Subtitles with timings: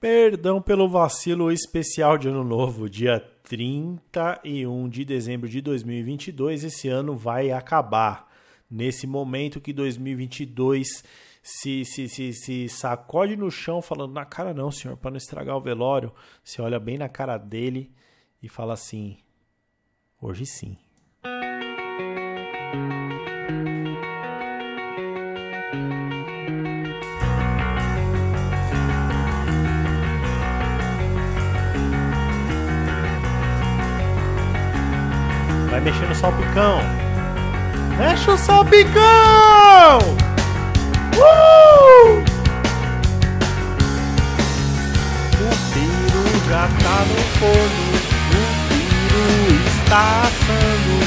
[0.00, 6.64] Perdão pelo vacilo especial de Ano Novo, dia 31 de dezembro de 2022.
[6.64, 8.26] Esse ano vai acabar.
[8.70, 11.04] Nesse momento que 2022
[11.42, 15.54] se, se, se, se sacode no chão, falando na cara, não, senhor, para não estragar
[15.54, 16.14] o velório.
[16.42, 17.92] Você olha bem na cara dele
[18.42, 19.18] e fala assim:
[20.18, 20.78] hoje sim.
[35.80, 36.78] Vai mexer no salpicão.
[37.96, 39.98] Mexe o salpicão!
[41.16, 42.22] Uh!
[45.40, 47.84] O piro já tá no forno.
[48.30, 49.24] O piro
[49.78, 51.00] está assando.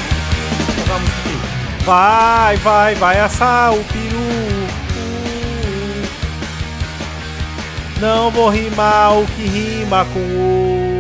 [1.86, 4.68] Vai, vai, vai assar o peru.
[8.02, 10.93] Não vou rimar o que rima com o.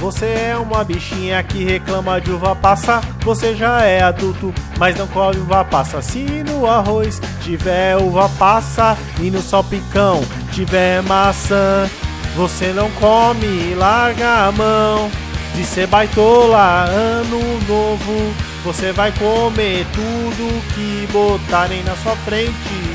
[0.00, 3.02] Você é uma bichinha que reclama de uva passa.
[3.22, 6.00] Você já é adulto, mas não come uva passa.
[6.00, 11.86] Se no arroz tiver uva passa e no salpicão tiver maçã,
[12.34, 15.10] você não come, larga a mão
[15.54, 16.84] de ser baitola.
[16.88, 22.89] Ano novo, você vai comer tudo que botarem na sua frente.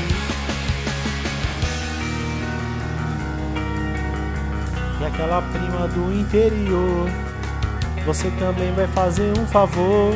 [5.16, 7.08] Aquela prima do interior,
[8.04, 10.14] você também vai fazer um favor.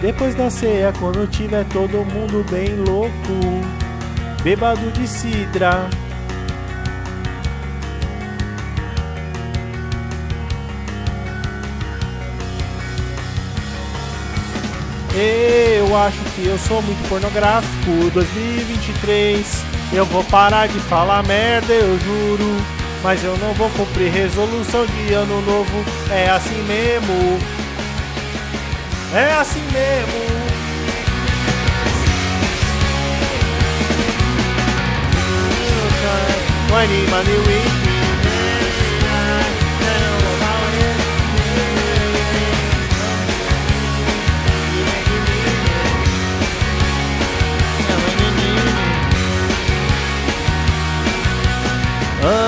[0.00, 3.10] Depois da ceia, quando tiver todo mundo bem louco,
[4.44, 5.90] bêbado de cidra.
[15.16, 18.10] Eu acho que eu sou muito pornográfico.
[18.12, 22.75] 2023, eu vou parar de falar merda, eu juro.
[23.02, 25.84] Mas eu não vou cumprir resolução de ano novo.
[26.10, 27.38] É assim mesmo.
[29.14, 30.26] É assim mesmo.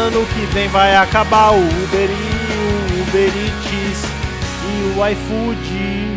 [0.09, 2.15] Ano que vem vai acabar o Uber e
[2.97, 4.03] o Uber Eats
[4.65, 5.69] e o iFood.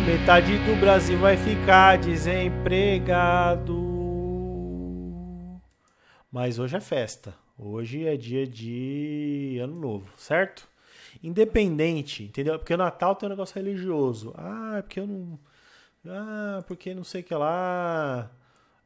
[0.06, 3.76] Metade do Brasil vai ficar desempregado.
[6.32, 7.34] Mas hoje é festa.
[7.58, 10.66] Hoje é dia de ano novo, certo?
[11.22, 12.58] Independente, entendeu?
[12.58, 14.32] Porque o Natal tem um negócio religioso.
[14.38, 15.38] Ah, porque eu não.
[16.06, 18.30] Ah, porque não sei o que lá.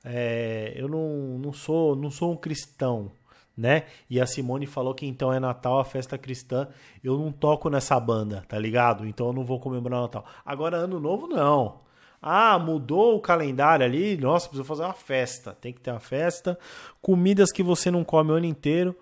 [0.04, 3.12] É, eu não, não sou não sou um cristão
[3.56, 3.84] né?
[4.10, 6.68] E a Simone falou que então é Natal, a festa cristã.
[7.02, 9.06] Eu não toco nessa banda, tá ligado?
[9.06, 10.24] Então eu não vou comemorar Natal.
[10.44, 11.80] Agora, Ano Novo, não.
[12.20, 14.16] Ah, mudou o calendário ali.
[14.16, 15.52] Nossa, precisa fazer uma festa.
[15.52, 16.58] Tem que ter uma festa.
[17.00, 18.96] Comidas que você não come o ano inteiro.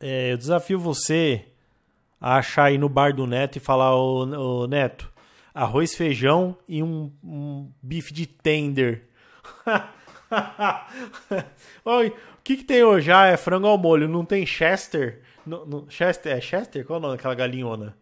[0.00, 1.46] É, eu desafio você
[2.20, 5.10] a achar aí no bar do Neto e falar: Ô, ô Neto,
[5.54, 9.08] arroz, feijão e um, um bife de tender.
[11.84, 12.12] Oi,
[12.44, 13.10] que, que tem hoje?
[13.10, 14.06] Ah, é frango ao molho.
[14.06, 15.22] Não tem Chester?
[15.46, 16.36] No, Chester?
[16.36, 16.84] É Chester?
[16.84, 17.96] Qual é o nome daquela galinhona?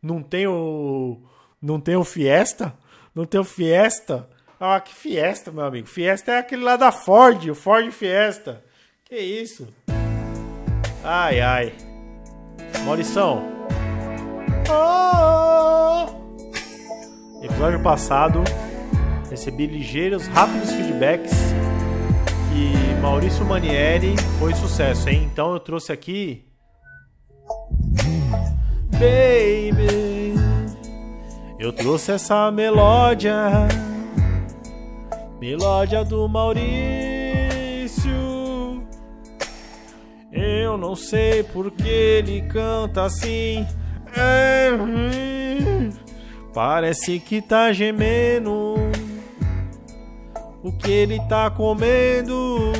[0.00, 1.20] Não tem o.
[1.60, 2.72] Não tem o Fiesta?
[3.12, 4.30] Não tem o Fiesta?
[4.60, 5.88] Ah, que Fiesta, meu amigo.
[5.88, 8.64] Fiesta é aquele lá da Ford, o Ford Fiesta.
[9.04, 9.68] Que isso?
[11.02, 11.72] Ai, ai.
[12.84, 13.42] Maurição.
[14.70, 16.06] Oh!
[17.42, 18.42] Episódio passado,
[19.30, 21.32] recebi ligeiros, rápidos feedbacks
[22.58, 25.28] e Maurício Manieri foi sucesso, hein?
[25.32, 26.44] Então eu trouxe aqui.
[28.92, 30.34] Baby,
[31.58, 33.68] eu trouxe essa melódia,
[35.40, 36.58] melódia do Maurício.
[40.32, 43.64] Eu não sei porque ele canta assim.
[44.16, 45.90] É, hum,
[46.52, 48.67] parece que tá gemendo
[50.68, 52.70] o que ele tá comendo.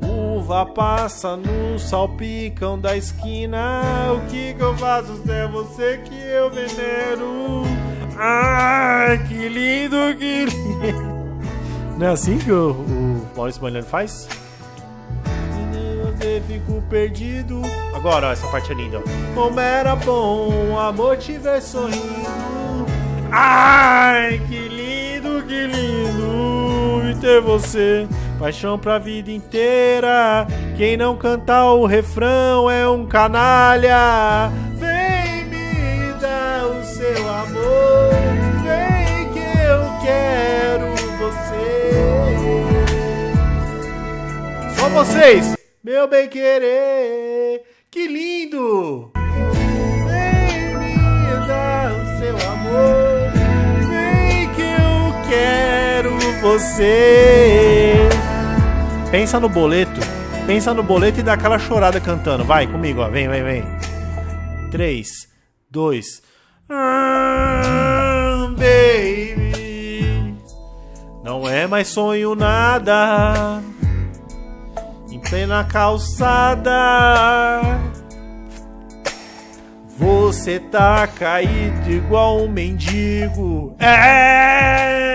[0.00, 3.82] Uva passa no salpicão da esquina.
[4.14, 7.62] O que que eu faço se é você que eu venero?
[8.16, 11.10] Ai, que lindo, que lindo.
[11.98, 14.28] Não é assim que o, o Maurício Maniano faz?
[16.02, 17.62] Você ficou perdido.
[17.94, 19.02] Agora, ó, essa parte é linda.
[19.34, 22.60] Como era bom, amor tiver sorrindo.
[23.32, 24.79] Ai, que lindo,
[25.50, 27.10] que lindo!
[27.10, 28.06] e ter você.
[28.38, 30.46] Paixão pra vida inteira.
[30.76, 34.50] Quem não cantar o refrão é um canalha.
[34.74, 38.14] Vem me dar o seu amor.
[38.62, 40.86] Vem que eu quero
[41.18, 41.90] você.
[44.78, 47.62] Só vocês, meu bem querer.
[47.90, 49.19] Que lindo!
[56.40, 58.08] Você.
[59.10, 60.00] Pensa no boleto.
[60.46, 62.44] Pensa no boleto e dá aquela chorada cantando.
[62.44, 63.08] Vai comigo, ó.
[63.08, 63.64] Vem, vem, vem.
[64.70, 65.08] 3,
[65.70, 66.22] 2.
[66.68, 70.34] Ah, baby.
[71.22, 73.62] Não é mais sonho nada.
[75.10, 76.72] Em plena calçada.
[79.98, 83.76] Você tá caído igual um mendigo.
[83.78, 85.09] É!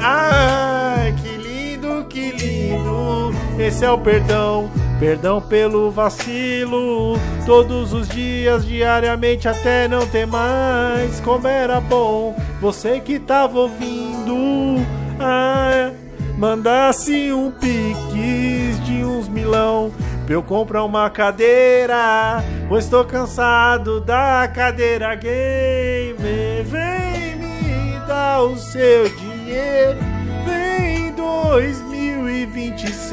[0.00, 3.34] Ai, que lindo, que lindo.
[3.58, 4.70] Esse é o perdão.
[4.98, 11.20] Perdão pelo vacilo, todos os dias, diariamente, até não ter mais.
[11.20, 12.34] Como era bom,
[12.66, 14.84] você que tava ouvindo,
[15.20, 15.92] ah,
[16.36, 19.92] mandasse um piques de uns milão
[20.24, 26.64] pra eu comprar uma cadeira, pois tô cansado da cadeira gamer.
[26.64, 30.00] Vem me dar o seu dinheiro,
[30.44, 33.12] vem 2026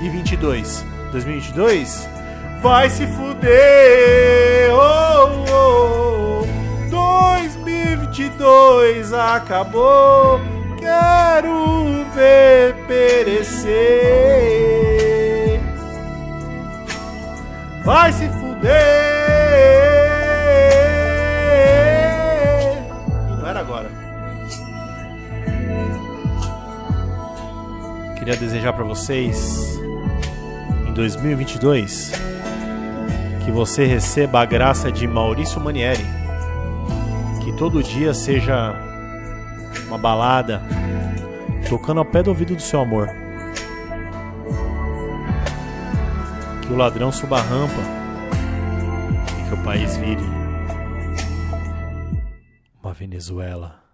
[0.00, 0.86] e 22.
[1.12, 2.08] 2022
[2.62, 4.72] vai se fuder.
[4.72, 5.47] Oh.
[8.38, 10.40] 2022 acabou.
[10.78, 13.68] Quero ver perecer.
[17.84, 18.68] Vai se fuder.
[23.38, 23.90] Não era agora.
[28.16, 29.78] Queria desejar para vocês
[30.86, 32.12] em 2022
[33.44, 36.04] que você receba a graça de Maurício Manieri,
[37.48, 38.74] que todo dia seja
[39.86, 40.60] uma balada
[41.66, 43.08] tocando ao pé do ouvido do seu amor.
[46.60, 47.80] Que o ladrão suba a rampa
[49.40, 50.22] e que o país vire
[52.82, 53.87] uma Venezuela.